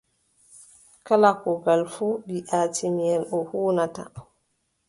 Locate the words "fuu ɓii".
1.93-2.47